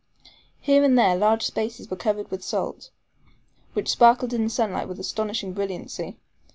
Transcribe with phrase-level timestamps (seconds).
[0.59, 2.89] Here and there large spaces were covered with salt,
[3.73, 6.17] which sparkled in the sunlight with astonishing brilliancy.